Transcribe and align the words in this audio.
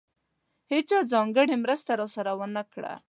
هېچا 0.71 0.99
ځانګړې 1.11 1.55
مرسته 1.63 1.91
راسره 1.99 2.31
ونه 2.39 2.63
کړه. 2.73 2.93